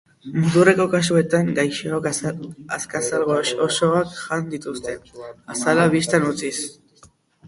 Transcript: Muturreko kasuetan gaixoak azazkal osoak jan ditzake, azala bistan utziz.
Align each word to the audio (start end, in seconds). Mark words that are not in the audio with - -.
Muturreko 0.43 0.85
kasuetan 0.93 1.49
gaixoak 1.57 2.07
azazkal 2.11 3.27
osoak 3.65 4.15
jan 4.21 4.47
ditzake, 4.55 5.21
azala 5.57 5.85
bistan 5.97 6.27
utziz. 6.31 6.53